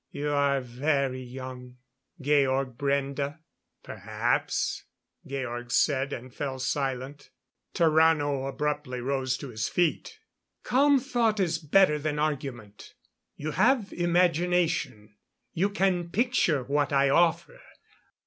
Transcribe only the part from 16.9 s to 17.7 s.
I offer.